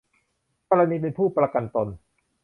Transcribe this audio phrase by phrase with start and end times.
[0.69, 1.87] กรณีเป็นผู้ประกันตน